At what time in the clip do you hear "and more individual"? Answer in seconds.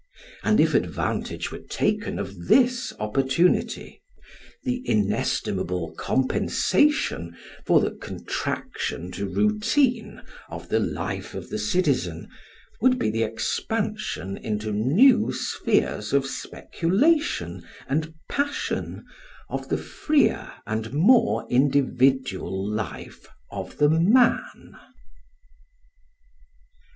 20.65-22.67